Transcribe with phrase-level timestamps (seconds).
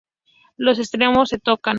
[0.57, 1.69] Los extremos se tocan